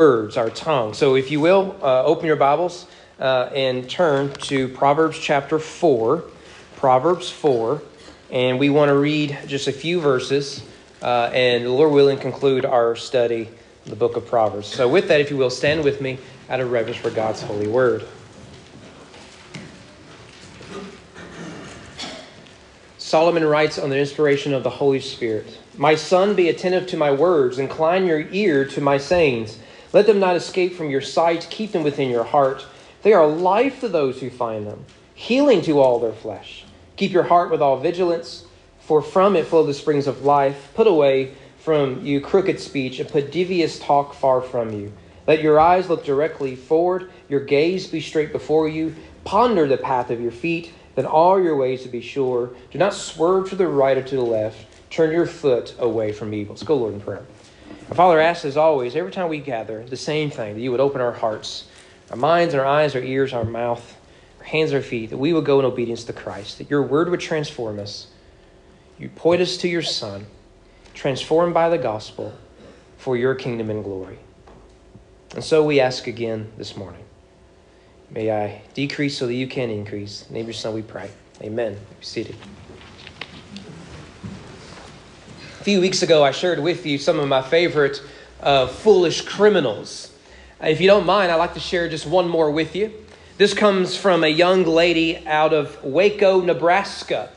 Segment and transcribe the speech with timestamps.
[0.00, 0.94] words, our tongue.
[0.94, 2.86] So, if you will, uh, open your Bibles
[3.18, 6.24] uh, and turn to Proverbs chapter 4.
[6.76, 7.82] Proverbs 4.
[8.30, 10.62] And we want to read just a few verses
[11.02, 13.50] uh, and, the Lord willing, conclude our study
[13.84, 14.68] the book of Proverbs.
[14.68, 17.68] So, with that, if you will, stand with me out of reverence for God's holy
[17.68, 18.06] word.
[22.96, 27.10] Solomon writes on the inspiration of the Holy Spirit My son, be attentive to my
[27.10, 29.58] words, incline your ear to my sayings.
[29.92, 31.48] Let them not escape from your sight.
[31.50, 32.64] Keep them within your heart.
[33.02, 36.64] They are life to those who find them, healing to all their flesh.
[36.96, 38.44] Keep your heart with all vigilance,
[38.80, 40.70] for from it flow the springs of life.
[40.74, 44.92] Put away from you crooked speech, and put devious talk far from you.
[45.26, 48.94] Let your eyes look directly forward, your gaze be straight before you.
[49.24, 52.50] Ponder the path of your feet, then all your ways to be sure.
[52.70, 54.66] Do not swerve to the right or to the left.
[54.90, 56.54] Turn your foot away from evil.
[56.54, 57.24] Let's go, Lord, in prayer.
[57.90, 60.78] Our Father asks, as always, every time we gather, the same thing that you would
[60.78, 61.66] open our hearts,
[62.10, 63.96] our minds, our eyes, our ears, our mouth,
[64.38, 67.08] our hands, our feet, that we would go in obedience to Christ, that your word
[67.10, 68.06] would transform us.
[68.96, 70.26] You point us to your Son,
[70.94, 72.32] transformed by the gospel
[72.96, 74.20] for your kingdom and glory.
[75.34, 77.02] And so we ask again this morning.
[78.08, 80.22] May I decrease so that you can increase.
[80.22, 81.10] In the name of your Son we pray.
[81.42, 81.74] Amen.
[81.74, 82.36] Be seated.
[85.60, 88.02] A few weeks ago, I shared with you some of my favorite
[88.42, 90.10] uh, foolish criminals.
[90.58, 92.90] If you don't mind, I'd like to share just one more with you.
[93.36, 97.28] This comes from a young lady out of Waco, Nebraska,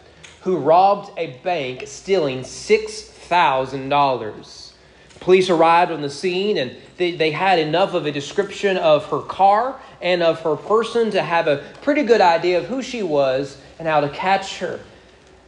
[0.44, 4.72] who robbed a bank stealing $6,000.
[5.20, 9.20] Police arrived on the scene and they, they had enough of a description of her
[9.20, 13.58] car and of her person to have a pretty good idea of who she was
[13.80, 14.80] and how to catch her.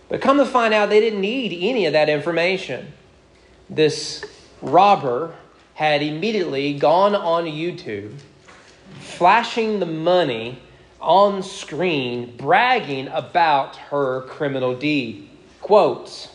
[0.07, 2.93] But come to find out, they didn't need any of that information.
[3.69, 4.23] This
[4.61, 5.35] robber
[5.73, 8.13] had immediately gone on YouTube,
[8.99, 10.59] flashing the money
[11.01, 15.29] on screen, bragging about her criminal deed.
[15.61, 16.29] Quotes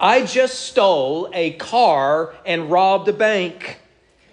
[0.00, 3.80] I just stole a car and robbed a bank.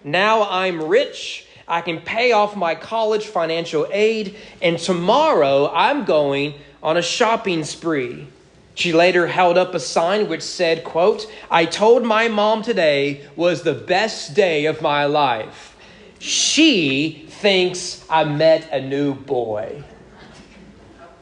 [0.03, 1.47] Now I'm rich.
[1.67, 7.63] I can pay off my college financial aid, and tomorrow I'm going on a shopping
[7.63, 8.27] spree.
[8.75, 13.61] She later held up a sign which said, quote, I told my mom today was
[13.61, 15.77] the best day of my life.
[16.19, 19.83] She thinks I met a new boy.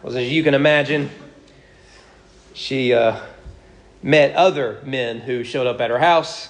[0.01, 1.09] Well, as you can imagine,
[2.53, 3.19] she uh,
[4.01, 6.49] met other men who showed up at her house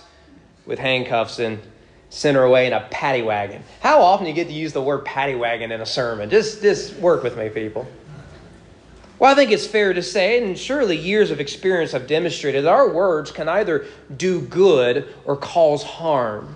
[0.65, 1.59] with handcuffs and
[2.09, 3.63] sent her away in a paddy wagon.
[3.79, 6.29] How often do you get to use the word paddy wagon in a sermon?
[6.29, 7.87] Just, just work with me, people.
[9.21, 12.71] Well, I think it's fair to say, and surely years of experience have demonstrated, that
[12.71, 13.85] our words can either
[14.17, 16.55] do good or cause harm.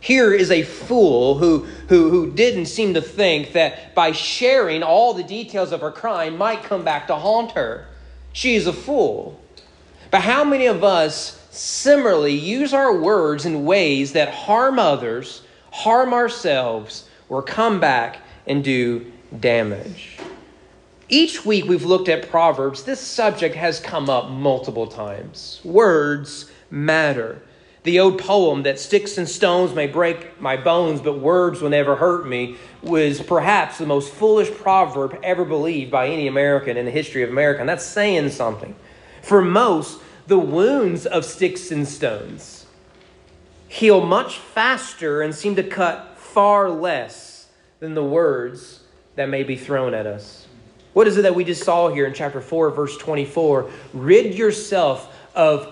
[0.00, 5.12] Here is a fool who, who, who didn't seem to think that by sharing all
[5.12, 7.86] the details of her crime might come back to haunt her.
[8.32, 9.38] She is a fool.
[10.10, 16.14] But how many of us similarly use our words in ways that harm others, harm
[16.14, 20.15] ourselves, or come back and do damage?
[21.08, 22.82] Each week we've looked at Proverbs.
[22.82, 25.60] This subject has come up multiple times.
[25.62, 27.42] Words matter.
[27.84, 31.94] The old poem that sticks and stones may break my bones, but words will never
[31.94, 36.90] hurt me was perhaps the most foolish proverb ever believed by any American in the
[36.90, 37.60] history of America.
[37.60, 38.74] And that's saying something.
[39.22, 42.66] For most, the wounds of sticks and stones
[43.68, 47.46] heal much faster and seem to cut far less
[47.78, 48.80] than the words
[49.14, 50.45] that may be thrown at us.
[50.96, 53.70] What is it that we just saw here in chapter 4, verse 24?
[53.92, 55.66] Rid yourself of,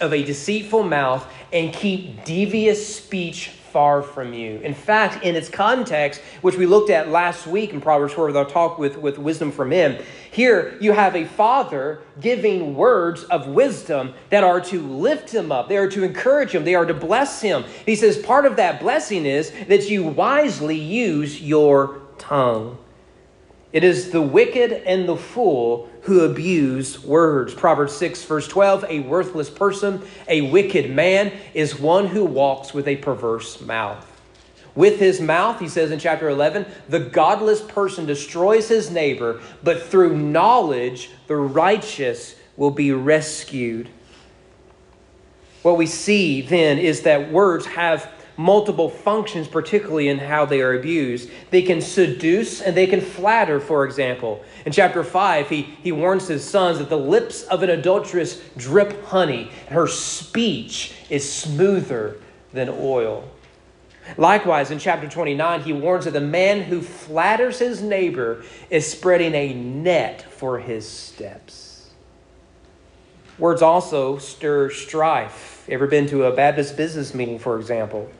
[0.00, 4.58] of a deceitful mouth and keep devious speech far from you.
[4.60, 8.36] In fact, in its context, which we looked at last week in Proverbs 4 with
[8.38, 13.48] our talk with, with wisdom from him, here you have a father giving words of
[13.48, 16.94] wisdom that are to lift him up, they are to encourage him, they are to
[16.94, 17.64] bless him.
[17.84, 22.78] He says part of that blessing is that you wisely use your tongue.
[23.72, 27.54] It is the wicked and the fool who abuse words.
[27.54, 32.88] Proverbs 6, verse 12 A worthless person, a wicked man, is one who walks with
[32.88, 34.06] a perverse mouth.
[34.74, 39.82] With his mouth, he says in chapter 11, the godless person destroys his neighbor, but
[39.82, 43.88] through knowledge, the righteous will be rescued.
[45.62, 50.72] What we see then is that words have multiple functions, particularly in how they are
[50.72, 51.30] abused.
[51.50, 54.42] They can seduce and they can flatter, for example.
[54.64, 59.04] In chapter 5, he, he warns his sons that the lips of an adulteress drip
[59.04, 62.16] honey, and her speech is smoother
[62.54, 63.28] than oil.
[64.16, 69.34] Likewise, in chapter 29, he warns that the man who flatters his neighbor is spreading
[69.34, 71.90] a net for his steps.
[73.38, 75.66] Words also stir strife.
[75.68, 78.10] Ever been to a Baptist business meeting, for example?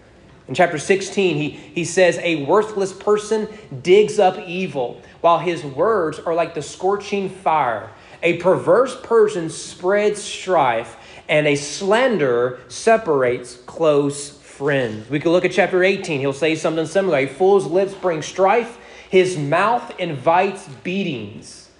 [0.50, 3.46] In chapter 16, he, he says, A worthless person
[3.82, 7.88] digs up evil, while his words are like the scorching fire.
[8.24, 10.96] A perverse person spreads strife,
[11.28, 15.08] and a slanderer separates close friends.
[15.08, 16.18] We could look at chapter 18.
[16.18, 17.18] He'll say something similar.
[17.18, 18.76] A fool's lips bring strife,
[19.08, 21.70] his mouth invites beatings.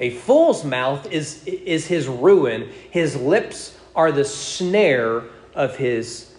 [0.00, 5.22] A fool's mouth is, is his ruin, his lips are the snare
[5.54, 6.34] of his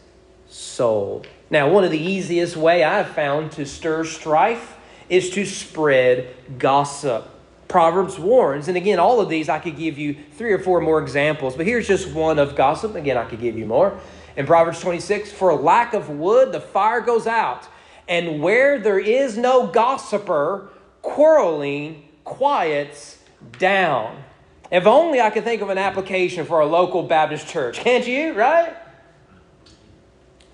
[0.50, 1.24] soul.
[1.50, 4.76] Now, one of the easiest way I've found to stir strife
[5.10, 7.30] is to spread gossip.
[7.68, 11.02] Proverbs warns, and again, all of these I could give you three or four more
[11.02, 12.96] examples, but here's just one of gossip.
[12.96, 14.00] Again, I could give you more.
[14.38, 17.68] In Proverbs 26, for lack of wood, the fire goes out.
[18.08, 20.70] And where there is no gossiper,
[21.02, 23.20] quarreling quiets
[23.58, 24.24] down.
[24.72, 27.80] If only I could think of an application for a local Baptist church.
[27.80, 28.76] Can't you, right?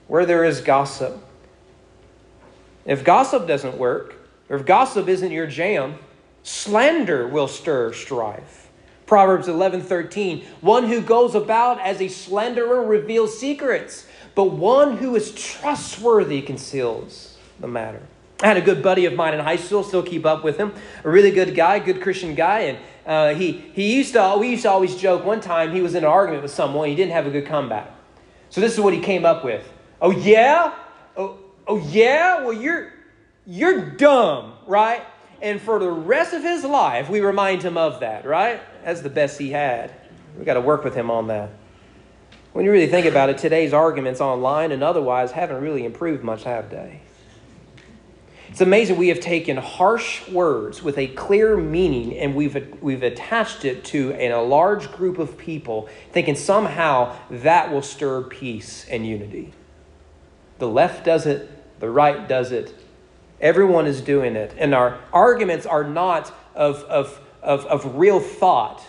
[0.08, 1.18] Where there is gossip.
[2.86, 4.16] If gossip doesn't work,
[4.50, 5.96] or if gossip isn't your jam,
[6.44, 8.70] slander will stir strife.
[9.06, 15.32] Proverbs 11:13, one who goes about as a slanderer reveals secrets, but one who is
[15.34, 18.02] trustworthy conceals the matter.
[18.42, 20.74] I had a good buddy of mine in high school, still keep up with him.
[21.04, 24.64] A really good guy, good Christian guy, and uh, he he used to we used
[24.64, 25.26] to always joke.
[25.26, 27.92] One time he was in an argument with someone, he didn't have a good comeback.
[28.50, 29.73] So this is what he came up with.
[30.04, 30.74] Oh yeah,
[31.16, 32.44] oh oh yeah.
[32.44, 32.92] Well you're
[33.48, 35.02] you're dumb, right?
[35.42, 38.62] And for the rest of his life, we remind him of that, right?
[38.84, 39.94] That's the best he had.
[40.36, 41.52] We've got to work with him on that.
[42.52, 46.44] When you really think about it, today's arguments online and otherwise haven't really improved much,
[46.44, 47.02] have they?
[48.50, 53.66] It's amazing we have taken harsh words with a clear meaning and we've, we've attached
[53.66, 59.54] it to a large group of people, thinking somehow that will stir peace and unity.
[60.60, 62.74] The left does it, the right does it,
[63.42, 64.54] everyone is doing it.
[64.58, 68.82] And our arguments are not of, of of, of real thought.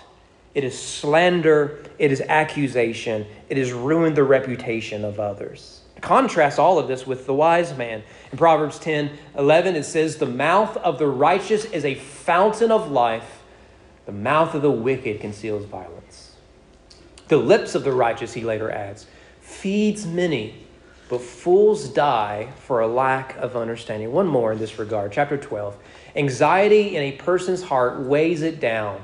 [0.54, 5.80] It is slander, it is accusation, it has ruined the reputation of others.
[6.00, 8.02] Contrast all of this with the wise man.
[8.30, 12.90] In Proverbs 10 11, it says, The mouth of the righteous is a fountain of
[12.90, 13.42] life,
[14.06, 16.36] the mouth of the wicked conceals violence.
[17.28, 19.06] The lips of the righteous, he later adds,
[19.40, 20.63] feeds many,
[21.14, 24.10] but fools die for a lack of understanding.
[24.10, 25.76] One more in this regard, chapter 12.
[26.16, 29.00] Anxiety in a person's heart weighs it down,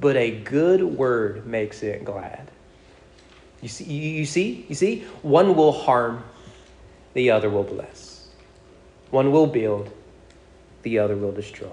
[0.00, 2.50] but a good word makes it glad.
[3.60, 6.24] You see, you see, you see, one will harm,
[7.12, 8.28] the other will bless.
[9.10, 9.92] One will build,
[10.80, 11.68] the other will destroy.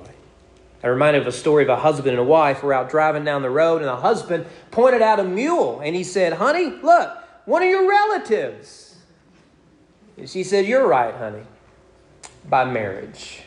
[0.84, 3.42] I'm reminded of a story of a husband and a wife were out driving down
[3.42, 7.10] the road, and the husband pointed out a mule, and he said, "Honey, look,
[7.46, 8.87] one of your relatives."
[10.18, 11.44] And she said, "You're right, honey,
[12.50, 13.44] by marriage."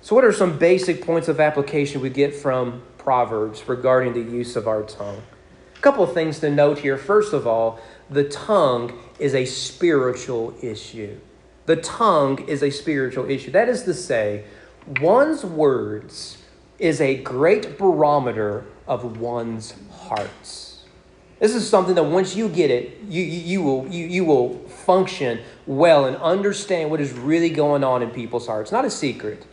[0.00, 4.56] So, what are some basic points of application we get from Proverbs regarding the use
[4.56, 5.22] of our tongue?
[5.76, 6.96] A couple of things to note here.
[6.96, 7.78] First of all,
[8.08, 11.18] the tongue is a spiritual issue.
[11.66, 13.50] The tongue is a spiritual issue.
[13.50, 14.44] That is to say,
[15.00, 16.38] one's words
[16.78, 20.67] is a great barometer of one's hearts.
[21.38, 24.58] This is something that once you get it, you, you, you, will, you, you will
[24.68, 28.72] function well and understand what is really going on in people's hearts.
[28.72, 29.46] Not a secret.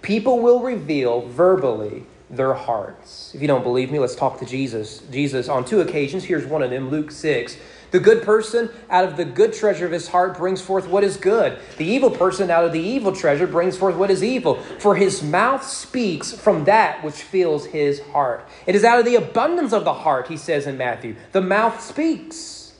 [0.00, 3.34] People will reveal verbally their hearts.
[3.34, 5.00] If you don't believe me, let's talk to Jesus.
[5.10, 7.56] Jesus, on two occasions, here's one of them, Luke 6.
[7.94, 11.16] The good person out of the good treasure of his heart brings forth what is
[11.16, 11.56] good.
[11.76, 14.56] The evil person out of the evil treasure brings forth what is evil.
[14.80, 18.48] For his mouth speaks from that which fills his heart.
[18.66, 21.14] It is out of the abundance of the heart, he says in Matthew.
[21.30, 22.72] The mouth speaks.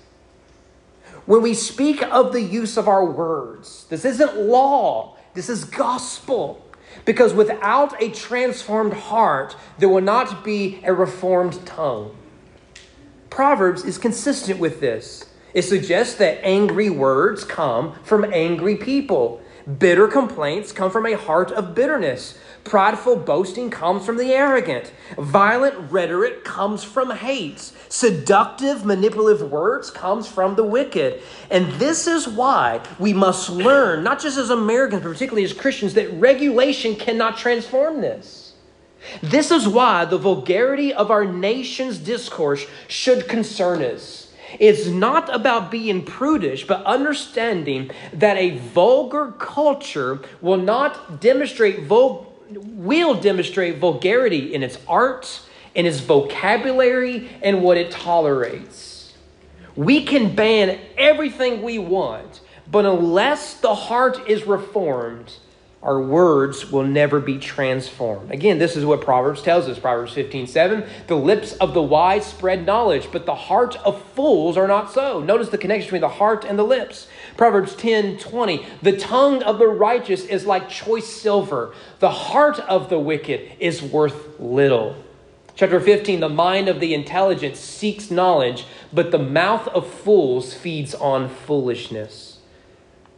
[1.27, 6.61] When we speak of the use of our words, this isn't law, this is gospel.
[7.05, 12.17] Because without a transformed heart, there will not be a reformed tongue.
[13.35, 15.25] Proverbs is consistent with this.
[15.55, 19.43] It suggests that angry words come from angry people.
[19.81, 22.39] Bitter complaints come from a heart of bitterness.
[22.63, 24.93] Prideful boasting comes from the arrogant.
[25.19, 27.73] Violent rhetoric comes from hate.
[27.89, 31.21] Seductive, manipulative words comes from the wicked.
[31.51, 35.95] And this is why we must learn, not just as Americans, but particularly as Christians,
[35.95, 38.44] that regulation cannot transform this.
[39.23, 44.33] This is why the vulgarity of our nation's discourse should concern us.
[44.59, 52.33] It's not about being prudish, but understanding that a vulgar culture will not demonstrate vul-
[52.51, 55.41] will demonstrate vulgarity in its art,
[55.75, 59.15] in its vocabulary, and what it tolerates.
[59.77, 65.35] We can ban everything we want, but unless the heart is reformed,
[65.85, 68.31] our words will never be transformed.
[68.31, 70.85] Again, this is what Proverbs tells us Proverbs 15 7.
[71.09, 75.21] The lips of the wise spread knowledge, but the heart of fools are not so.
[75.21, 77.07] Notice the connection between the heart and the lips.
[77.37, 78.65] Proverbs 10 20.
[78.81, 83.83] The tongue of the righteous is like choice silver, the heart of the wicked is
[83.83, 84.97] worth little.
[85.55, 90.95] Chapter 15 The mind of the intelligent seeks knowledge, but the mouth of fools feeds
[90.95, 92.34] on foolishness.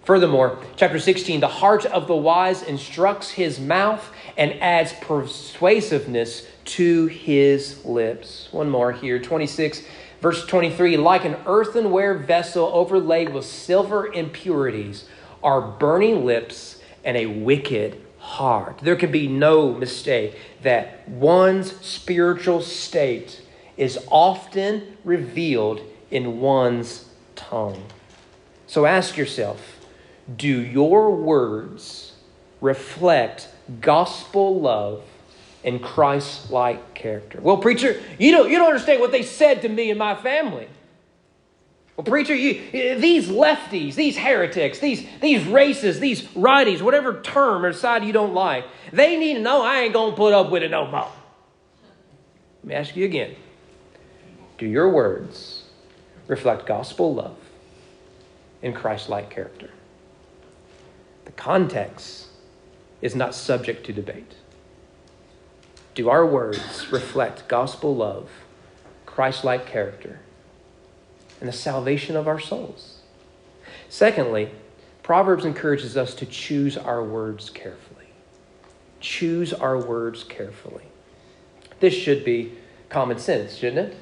[0.06, 7.06] Furthermore, chapter 16, the heart of the wise instructs his mouth and adds persuasiveness to
[7.06, 8.48] his lips.
[8.52, 9.82] One more here, 26,
[10.20, 15.06] verse 23 like an earthenware vessel overlaid with silver impurities
[15.42, 18.78] are burning lips and a wicked heart.
[18.78, 23.42] There can be no mistake that one's spiritual state
[23.76, 25.80] is often revealed
[26.12, 27.82] in one's tongue.
[28.68, 29.75] So ask yourself,
[30.34, 32.12] do your words
[32.60, 33.48] reflect
[33.80, 35.02] gospel love
[35.64, 37.40] and Christ like character?
[37.40, 40.68] Well, preacher, you don't, you don't understand what they said to me and my family.
[41.96, 47.72] Well, preacher, you, these lefties, these heretics, these, these racists, these righties, whatever term or
[47.72, 50.62] side you don't like, they need to know I ain't going to put up with
[50.62, 51.08] it no more.
[52.62, 53.34] Let me ask you again
[54.58, 55.62] Do your words
[56.26, 57.38] reflect gospel love
[58.62, 59.70] and Christ like character?
[61.26, 62.28] The context
[63.02, 64.32] is not subject to debate.
[65.94, 68.30] Do our words reflect gospel love,
[69.04, 70.20] Christ like character,
[71.40, 73.00] and the salvation of our souls?
[73.88, 74.50] Secondly,
[75.02, 78.06] Proverbs encourages us to choose our words carefully.
[79.00, 80.84] Choose our words carefully.
[81.80, 82.52] This should be
[82.88, 83.96] common sense, shouldn't it?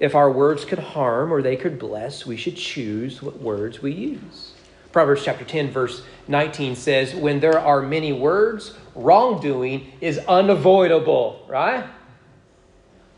[0.00, 3.92] If our words could harm or they could bless, we should choose what words we
[3.92, 4.53] use.
[4.94, 11.84] Proverbs chapter 10, verse 19 says, When there are many words, wrongdoing is unavoidable, right?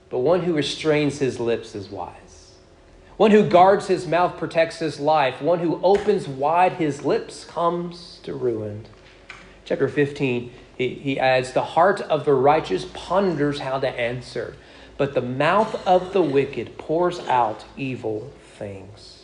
[0.09, 2.55] But one who restrains his lips is wise.
[3.19, 5.43] One who guards his mouth protects his life.
[5.43, 8.87] One who opens wide his lips comes to ruin.
[9.67, 14.57] Chapter 15, he, he adds, The heart of the righteous ponders how to answer,
[14.97, 19.16] but the mouth of the wicked pours out evil things.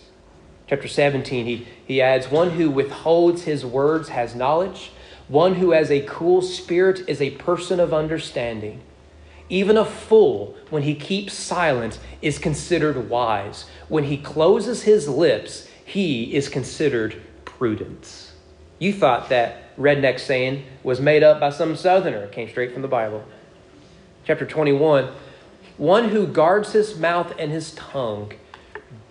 [0.73, 4.91] Chapter 17, he, he adds, One who withholds his words has knowledge.
[5.29, 8.81] One who has a cool spirit is a person of understanding.
[9.51, 13.67] Even a fool, when he keeps silent, is considered wise.
[13.89, 18.33] When he closes his lips, he is considered prudent.
[18.79, 22.25] You thought that redneck saying was made up by some southerner.
[22.25, 23.27] It came straight from the Bible.
[24.25, 25.11] Chapter 21
[25.77, 28.33] One who guards his mouth and his tongue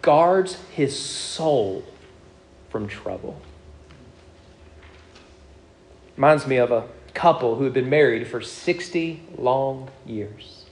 [0.02, 1.84] guards his soul
[2.70, 3.42] from trouble.
[6.16, 10.66] Reminds me of a couple who had been married for 60 long years.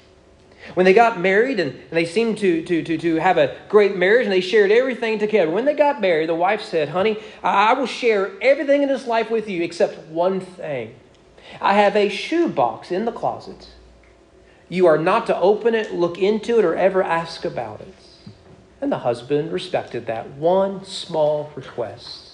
[0.74, 3.96] When they got married and, and they seemed to, to, to, to have a great
[3.96, 5.50] marriage and they shared everything together.
[5.50, 9.32] When they got married, the wife said, Honey, I will share everything in this life
[9.32, 10.96] with you except one thing.
[11.62, 13.70] I have a shoe box in the closet.
[14.68, 17.96] You are not to open it, look into it, or ever ask about it.
[18.82, 22.30] And the husband respected that one small request.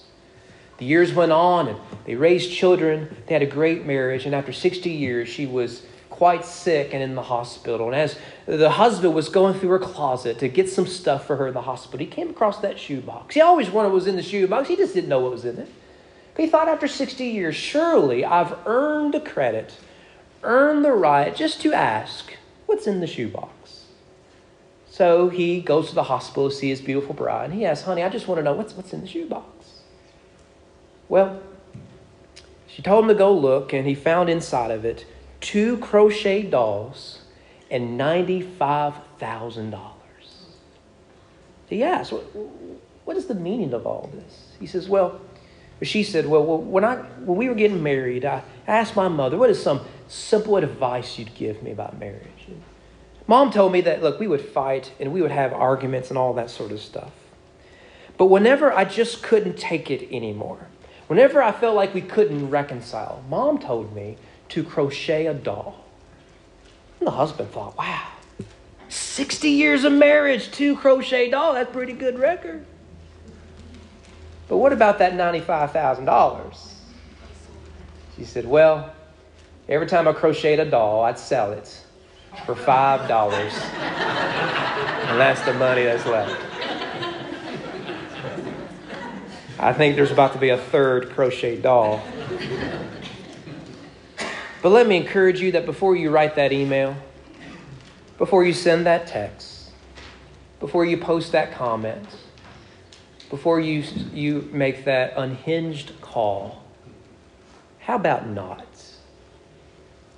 [0.78, 3.16] The years went on and they raised children.
[3.28, 4.26] They had a great marriage.
[4.26, 7.88] And after 60 years, she was quite sick and in the hospital.
[7.88, 11.48] And as the husband was going through her closet to get some stuff for her
[11.48, 13.36] in the hospital, he came across that shoebox.
[13.36, 14.68] He always wondered what was in the shoebox.
[14.68, 15.70] He just didn't know what was in it.
[16.36, 19.78] But he thought after 60 years, surely I've earned the credit,
[20.44, 22.34] earned the right just to ask,
[22.66, 23.55] what's in the shoebox?
[24.96, 27.50] So he goes to the hospital to see his beautiful bride.
[27.50, 29.82] And he asks, Honey, I just want to know what's, what's in the shoebox.
[31.10, 31.42] Well,
[32.66, 35.06] she told him to go look, and he found inside of it
[35.42, 37.24] two crochet dolls
[37.70, 39.82] and $95,000.
[41.68, 42.24] He asked, what,
[43.04, 44.54] what is the meaning of all this?
[44.62, 45.20] He says, Well,
[45.82, 49.50] she said, Well, when, I, when we were getting married, I asked my mother, What
[49.50, 52.35] is some simple advice you'd give me about marriage?
[53.28, 56.34] Mom told me that, look, we would fight and we would have arguments and all
[56.34, 57.12] that sort of stuff.
[58.18, 60.68] But whenever I just couldn't take it anymore,
[61.08, 64.18] whenever I felt like we couldn't reconcile, Mom told me
[64.50, 65.84] to crochet a doll.
[67.00, 68.08] And the husband thought, wow,
[68.90, 71.56] 60 years of marriage, two crochet dolls.
[71.56, 72.66] That's pretty good record.
[74.48, 76.74] But what about that $95,000?
[78.16, 78.94] She said, Well,
[79.68, 81.85] every time I crocheted a doll, I'd sell it
[82.46, 83.10] for $5.
[85.10, 86.42] and that's the money that's left.
[89.60, 92.04] I think there's about to be a third crochet doll.
[94.62, 96.98] But let me encourage you that before you write that email,
[98.18, 99.72] before you send that text,
[100.60, 102.08] before you post that comment,
[103.30, 106.64] before you, you make that unhinged call,
[107.80, 108.66] how about not?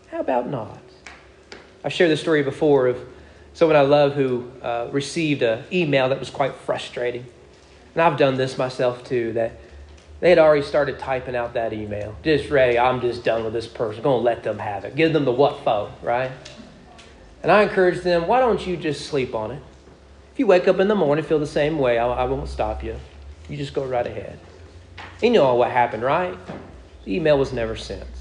[0.10, 0.87] How about not?
[1.84, 3.00] I've shared this story before of
[3.54, 7.26] someone I love who uh, received an email that was quite frustrating.
[7.94, 9.60] And I've done this myself too, that
[10.20, 12.16] they had already started typing out that email.
[12.24, 14.04] Just ready, I'm just done with this person.
[14.04, 14.96] To let them have it.
[14.96, 16.32] Give them the what for, right?
[17.44, 19.62] And I encourage them, why don't you just sleep on it?
[20.34, 22.84] If you wake up in the morning feel the same way, I, I won't stop
[22.84, 22.96] you.
[23.50, 24.40] You just go right ahead.
[25.22, 26.38] You know what happened, right?
[27.06, 28.17] The email was never sent.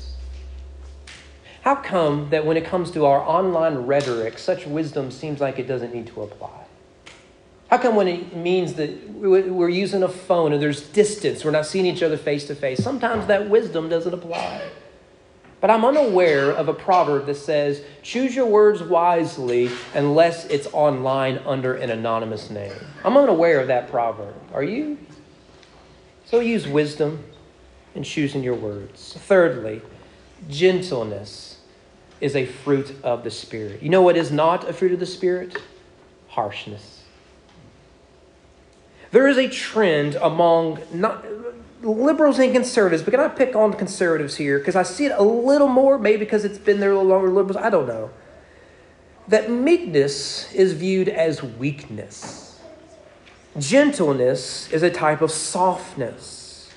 [1.67, 5.67] How come that when it comes to our online rhetoric, such wisdom seems like it
[5.67, 6.65] doesn't need to apply?
[7.69, 11.67] How come when it means that we're using a phone and there's distance, we're not
[11.67, 14.63] seeing each other face to face, sometimes that wisdom doesn't apply?
[15.61, 21.39] But I'm unaware of a proverb that says, choose your words wisely unless it's online
[21.39, 22.75] under an anonymous name.
[23.03, 24.37] I'm unaware of that proverb.
[24.55, 24.99] Are you?
[26.27, 27.25] So use wisdom
[27.97, 29.15] in choosing your words.
[29.19, 29.83] Thirdly,
[30.49, 31.55] gentleness
[32.21, 33.83] is a fruit of the Spirit.
[33.83, 35.57] You know what is not a fruit of the Spirit?
[36.29, 37.03] Harshness.
[39.11, 41.25] There is a trend among not
[41.83, 44.59] liberals and conservatives, but can I pick on conservatives here?
[44.59, 47.31] Because I see it a little more, maybe because it's been there a little longer,
[47.31, 48.11] liberals, I don't know.
[49.29, 52.61] That meekness is viewed as weakness.
[53.59, 56.71] Gentleness is a type of softness.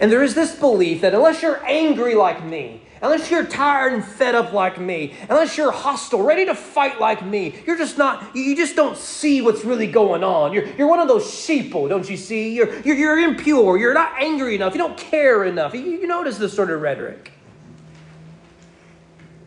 [0.00, 4.04] And there is this belief that unless you're angry like me, unless you're tired and
[4.04, 8.34] fed up like me, unless you're hostile, ready to fight like me, you're just not,
[8.34, 10.52] you just don't see what's really going on.
[10.52, 12.54] You're, you're one of those sheeple, don't you see?
[12.54, 13.78] You're, you're, you're impure.
[13.78, 14.74] You're not angry enough.
[14.74, 15.74] You don't care enough.
[15.74, 17.32] You, you notice this sort of rhetoric.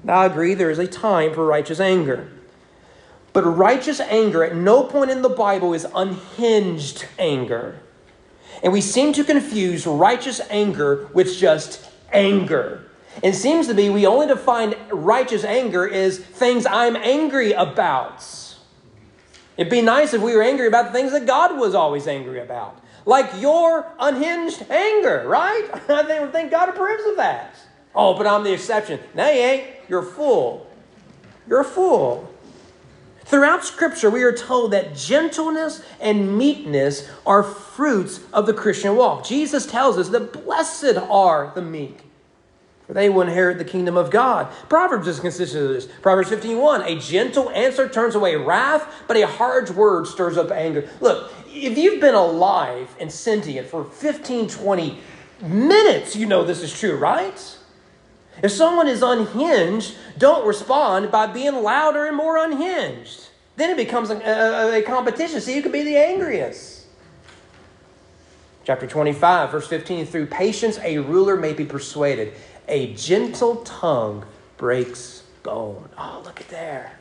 [0.04, 2.32] Now, I agree there is a time for righteous anger.
[3.34, 7.80] But righteous anger at no point in the Bible is unhinged anger.
[8.64, 12.90] And we seem to confuse righteous anger with just anger.
[13.21, 18.26] It seems to be we only define righteous anger as things I'm angry about.
[19.58, 22.39] It'd be nice if we were angry about the things that God was always angry
[22.39, 22.80] about.
[23.06, 25.69] Like your unhinged anger, right?
[25.89, 27.56] I think God approves of that.
[27.93, 29.00] Oh, but I'm the exception.
[29.13, 29.67] No, you ain't.
[29.89, 30.67] You're a fool.
[31.47, 32.28] You're a fool.
[33.26, 39.26] Throughout Scripture, we are told that gentleness and meekness are fruits of the Christian walk.
[39.26, 42.11] Jesus tells us that blessed are the meek
[42.91, 44.51] for they will inherit the kingdom of God.
[44.67, 45.86] Proverbs is consistent with this.
[46.01, 50.89] Proverbs 15:1, a gentle answer turns away wrath, but a hard word stirs up anger.
[50.99, 54.99] Look, if you've been alive and sentient for 15, 20
[55.41, 57.58] minutes, you know this is true, right?
[58.43, 63.30] If someone is unhinged, don't respond by being louder and more unhinged.
[63.56, 65.39] Then it becomes a, a, a competition.
[65.39, 66.82] See who can be the angriest.
[68.63, 72.34] Chapter 25, verse 15 through patience, a ruler may be persuaded.
[72.67, 74.26] A gentle tongue
[74.58, 75.89] breaks bone.
[75.97, 76.97] Oh, look at there.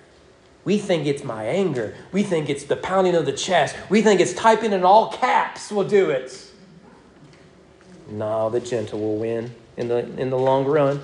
[0.65, 1.95] We think it's my anger.
[2.13, 3.77] We think it's the pounding of the chest.
[3.89, 6.51] We think it's typing in all caps will do it.
[8.09, 11.01] No, the gentle will win in the, in the long run.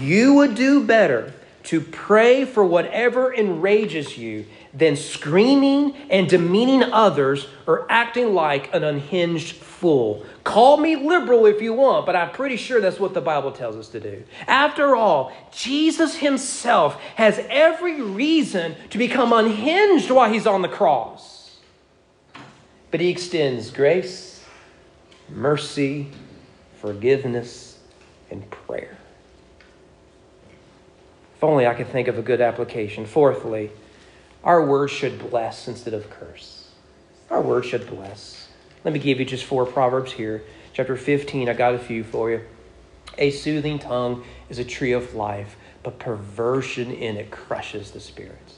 [0.00, 1.32] You would do better
[1.64, 8.84] to pray for whatever enrages you than screaming and demeaning others or acting like an
[8.84, 10.24] unhinged fool.
[10.44, 13.76] Call me liberal if you want, but I'm pretty sure that's what the Bible tells
[13.76, 14.22] us to do.
[14.46, 21.58] After all, Jesus himself has every reason to become unhinged while he's on the cross.
[22.90, 24.44] But he extends grace,
[25.28, 26.08] mercy,
[26.80, 27.78] forgiveness,
[28.30, 28.96] and prayer.
[31.36, 33.06] If only I could think of a good application.
[33.06, 33.70] Fourthly,
[34.44, 36.68] our words should bless instead of curse.
[37.30, 38.48] Our words should bless.
[38.84, 40.42] Let me give you just four proverbs here.
[40.72, 42.40] Chapter 15, I got a few for you.
[43.18, 48.56] A soothing tongue is a tree of life, but perversion in it crushes the spirits.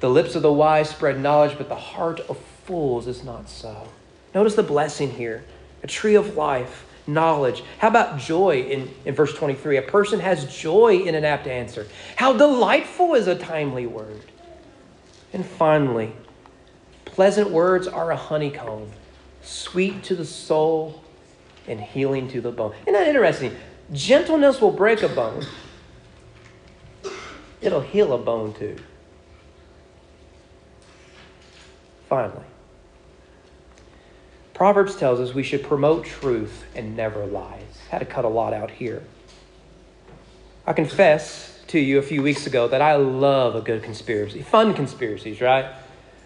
[0.00, 3.88] The lips of the wise spread knowledge, but the heart of fools is not so.
[4.34, 5.44] Notice the blessing here
[5.82, 7.64] a tree of life, knowledge.
[7.78, 9.78] How about joy in, in verse 23?
[9.78, 11.86] A person has joy in an apt answer.
[12.16, 14.22] How delightful is a timely word.
[15.32, 16.12] And finally,
[17.04, 18.90] pleasant words are a honeycomb,
[19.42, 21.02] sweet to the soul
[21.66, 22.74] and healing to the bone.
[22.82, 23.56] Isn't that interesting?
[23.92, 25.44] Gentleness will break a bone,
[27.60, 28.76] it'll heal a bone too.
[32.08, 32.44] Finally,
[34.54, 37.62] Proverbs tells us we should promote truth and never lies.
[37.88, 39.02] Had to cut a lot out here.
[40.66, 44.74] I confess to you a few weeks ago that I love a good conspiracy, fun
[44.74, 45.66] conspiracies, right?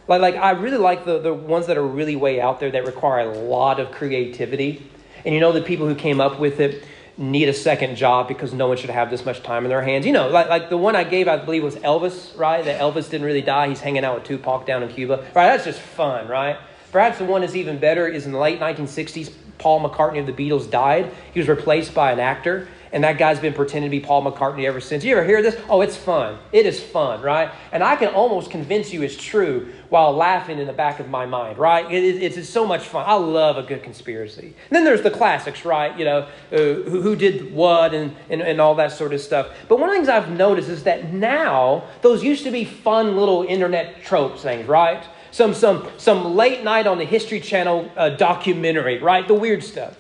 [0.09, 2.85] Like, like I really like the, the ones that are really way out there that
[2.85, 4.91] require a lot of creativity.
[5.25, 6.85] And you know, the people who came up with it
[7.17, 10.05] need a second job because no one should have this much time in their hands.
[10.05, 12.65] You know, like, like the one I gave, I believe, was Elvis, right?
[12.65, 13.69] That Elvis didn't really die.
[13.69, 15.19] He's hanging out with Tupac down in Cuba.
[15.33, 15.47] Right?
[15.47, 16.59] That's just fun, right?
[16.91, 20.33] Perhaps the one that's even better is in the late 1960s, Paul McCartney of the
[20.33, 21.13] Beatles died.
[21.33, 24.65] He was replaced by an actor and that guy's been pretending to be Paul McCartney
[24.65, 25.05] ever since.
[25.05, 25.57] You ever hear this?
[25.69, 26.39] Oh, it's fun.
[26.53, 27.51] It is fun, right?
[27.73, 31.27] And I can almost convince you it's true while laughing in the back of my
[31.27, 31.91] mind, right?
[31.91, 33.05] It, it, it's, it's, so much fun.
[33.07, 34.47] I love a good conspiracy.
[34.47, 35.97] And then there's the classics, right?
[35.99, 36.19] You know,
[36.53, 39.49] uh, who, who, did what and, and, and all that sort of stuff.
[39.69, 43.17] But one of the things I've noticed is that now those used to be fun
[43.17, 45.05] little internet tropes things, right?
[45.31, 49.27] Some, some, some late night on the History Channel uh, documentary, right?
[49.27, 49.97] The weird stuff.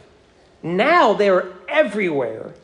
[0.62, 2.54] Now they're everywhere.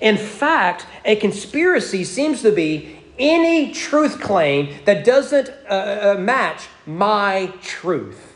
[0.00, 6.68] In fact, a conspiracy seems to be any truth claim that doesn't uh, uh, match
[6.86, 8.34] my truth.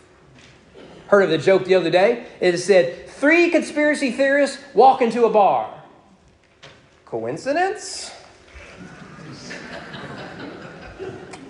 [1.09, 2.27] Heard of the joke the other day?
[2.41, 5.73] It said, Three conspiracy theorists walk into a bar.
[7.07, 8.13] Coincidence?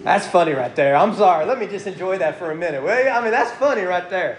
[0.05, 0.95] That's funny right there.
[0.95, 1.47] I'm sorry.
[1.47, 3.11] Let me just enjoy that for a minute, will you?
[3.11, 4.38] I mean, that's funny right there.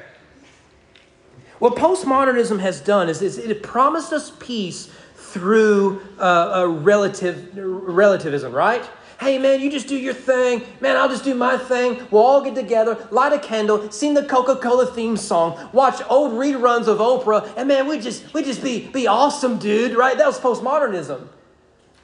[1.60, 4.90] What postmodernism has done is, is it promised us peace
[5.28, 8.88] through uh, a relative, relativism, right?
[9.20, 10.62] Hey, man, you just do your thing.
[10.80, 12.06] Man, I'll just do my thing.
[12.12, 16.88] We'll all get together, light a candle, sing the Coca-Cola theme song, watch old reruns
[16.88, 19.98] of Oprah, and man, we just we just be be awesome, dude.
[19.98, 20.18] Right?
[20.18, 21.28] That was postmodernism.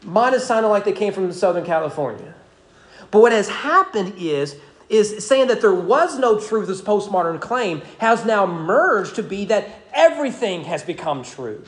[0.03, 2.33] Mine is sounding like they came from Southern California.
[3.11, 4.55] But what has happened is
[4.89, 9.45] is saying that there was no truth, this postmodern claim, has now merged to be
[9.45, 11.63] that everything has become true.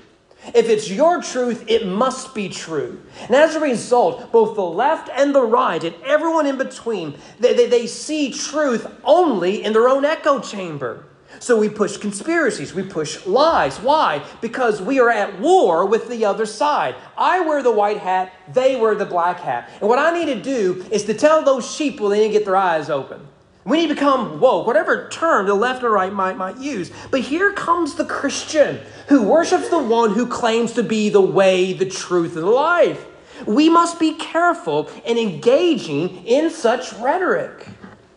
[0.53, 3.01] If it's your truth, it must be true.
[3.21, 7.53] And as a result, both the left and the right, and everyone in between, they,
[7.53, 11.05] they, they, see truth only in their own echo chamber.
[11.39, 13.77] So we push conspiracies, we push lies.
[13.79, 14.23] Why?
[14.39, 16.95] Because we are at war with the other side.
[17.17, 19.69] I wear the white hat, they wear the black hat.
[19.81, 22.33] And what I need to do is to tell those sheep well, they need to
[22.33, 23.27] get their eyes open.
[23.65, 26.91] We need to become woke, whatever term the left or right might, might use.
[27.10, 31.73] But here comes the Christian who worships the one who claims to be the way,
[31.73, 33.04] the truth, and the life.
[33.47, 37.67] We must be careful in engaging in such rhetoric.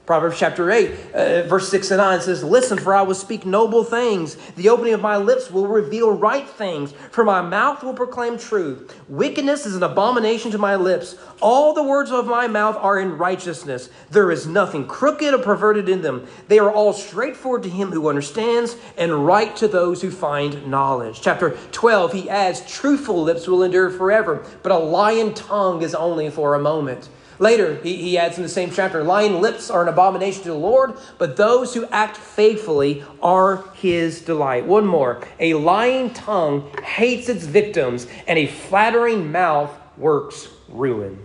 [0.09, 3.85] Proverbs chapter 8, uh, verse 6 and 9 says, Listen, for I will speak noble
[3.85, 4.37] things.
[4.57, 8.99] The opening of my lips will reveal right things, for my mouth will proclaim truth.
[9.11, 11.16] Wickedness is an abomination to my lips.
[11.42, 13.90] All the words of my mouth are in righteousness.
[14.11, 16.27] There is nothing crooked or perverted in them.
[16.49, 21.21] They are all straightforward to him who understands and right to those who find knowledge.
[21.21, 26.31] Chapter 12, he adds, Truthful lips will endure forever, but a lying tongue is only
[26.31, 27.11] for a moment.
[27.38, 30.55] Later, he, he adds in the same chapter lying lips are an abomination to the
[30.55, 34.66] Lord, but those who act faithfully are his delight.
[34.66, 41.18] One more a lying tongue hates its victims, and a flattering mouth works ruin.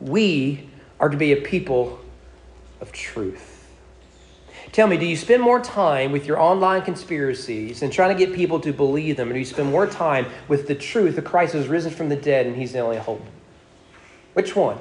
[0.00, 0.68] We
[1.00, 1.98] are to be a people
[2.80, 3.48] of truth.
[4.72, 8.34] Tell me, do you spend more time with your online conspiracies and trying to get
[8.34, 11.52] people to believe them, or do you spend more time with the truth that Christ
[11.52, 13.22] has risen from the dead and he's the only hope?
[14.34, 14.78] Which one?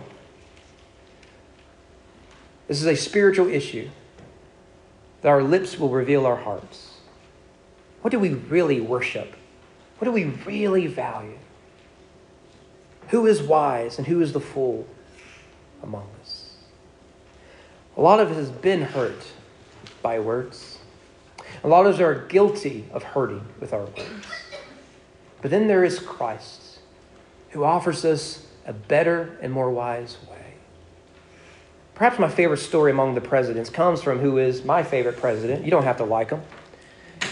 [2.67, 3.89] This is a spiritual issue
[5.21, 6.99] that our lips will reveal our hearts.
[8.01, 9.35] What do we really worship?
[9.99, 11.37] What do we really value?
[13.09, 14.87] Who is wise and who is the fool
[15.83, 16.55] among us?
[17.97, 19.27] A lot of us has been hurt
[20.01, 20.79] by words.
[21.63, 24.25] A lot of us are guilty of hurting with our words.
[25.41, 26.79] But then there is Christ
[27.49, 30.55] who offers us a better and more wise way.
[31.95, 35.63] Perhaps my favorite story among the presidents comes from who is my favorite president.
[35.63, 36.41] You don't have to like him.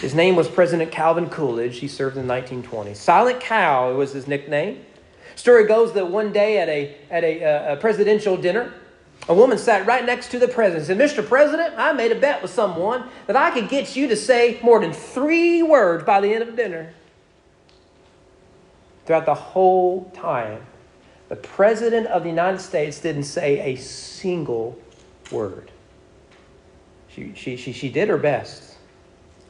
[0.02, 1.80] His name was President Calvin Coolidge.
[1.80, 2.96] He served in the 1920s.
[2.96, 4.86] Silent Cal was his nickname.
[5.36, 8.74] Story goes that one day at a, at a, uh, a presidential dinner,
[9.28, 11.28] a woman sat right next to the president and said, Mr.
[11.28, 14.80] President, I made a bet with someone that I could get you to say more
[14.80, 16.94] than three words by the end of dinner.
[19.06, 20.62] Throughout the whole time,
[21.30, 24.78] The President of the United States didn't say a single
[25.32, 25.72] word.
[27.08, 28.78] She, she, she, she did her best.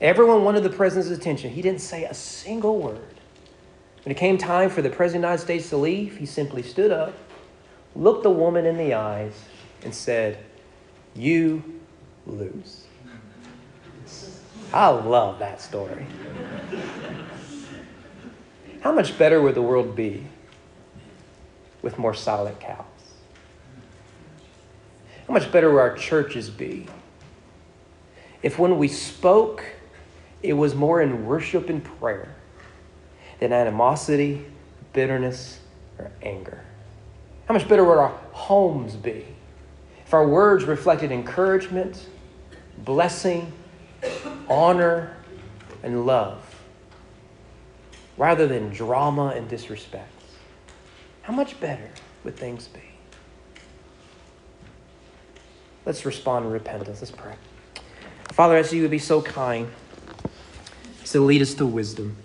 [0.02, 1.52] Everyone wanted the President's attention.
[1.52, 3.16] He didn't say a single word.
[4.04, 6.64] When it came time for the President of the United States to leave, he simply
[6.64, 7.14] stood up,
[7.96, 9.34] looked the woman in the eyes,
[9.84, 10.38] and said,
[11.16, 11.64] You
[12.26, 12.86] lose.
[14.74, 16.06] I love that story.
[18.82, 20.26] How much better would the world be
[21.82, 22.86] with more silent cows?
[25.28, 26.88] How much better would our churches be
[28.42, 29.64] if when we spoke,
[30.42, 32.34] it was more in worship and prayer
[33.40, 34.46] than animosity,
[34.94, 35.60] bitterness,
[35.98, 36.64] or anger?
[37.48, 39.26] How much better would our homes be
[40.06, 42.08] if our words reflected encouragement,
[42.80, 43.52] blessing,
[44.48, 45.16] honor,
[45.84, 46.56] and love
[48.18, 50.19] rather than drama and disrespect?
[51.30, 51.88] How much better
[52.24, 52.82] would things be?
[55.86, 57.02] Let's respond in repentance.
[57.02, 57.36] Let's pray.
[58.32, 59.70] Father, I ask you would be so kind
[61.06, 62.18] to lead us to wisdom.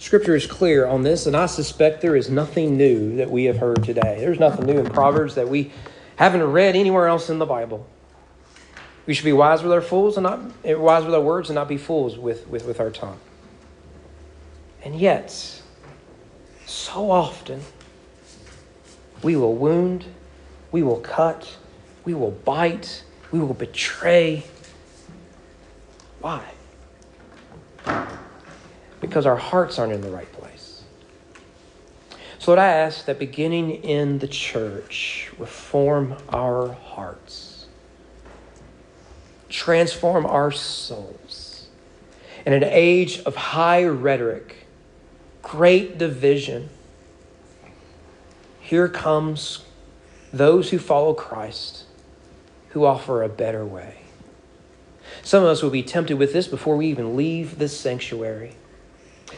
[0.00, 3.58] Scripture is clear on this, and I suspect there is nothing new that we have
[3.58, 4.16] heard today.
[4.18, 5.70] There's nothing new in Proverbs that we
[6.16, 7.86] haven't read anywhere else in the Bible.
[9.06, 11.54] We should be wise with our fools and not eh, wise with our words and
[11.54, 13.20] not be fools with, with, with our tongue.
[14.82, 15.62] And yet,
[16.66, 17.60] so often,
[19.22, 20.04] we will wound,
[20.72, 21.56] we will cut,
[22.04, 24.44] we will bite, we will betray.
[26.20, 26.44] Why?
[29.04, 30.82] because our hearts aren't in the right place.
[32.38, 37.66] So, I ask that beginning in the church, reform our hearts,
[39.48, 41.68] transform our souls.
[42.44, 44.63] In an age of high rhetoric,
[45.44, 46.68] great division,
[48.60, 49.64] here comes
[50.32, 51.84] those who follow Christ
[52.70, 53.98] who offer a better way.
[55.22, 58.56] Some of us will be tempted with this before we even leave this sanctuary.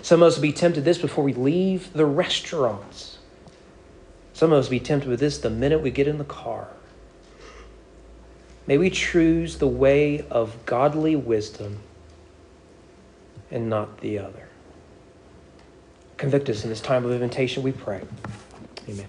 [0.01, 3.19] Some of us will be tempted this before we leave the restaurants.
[4.33, 6.69] Some of us will be tempted with this the minute we get in the car.
[8.66, 11.81] May we choose the way of godly wisdom
[13.51, 14.46] and not the other.
[16.16, 18.02] Convict us in this time of invitation, we pray.
[18.88, 19.07] Amen.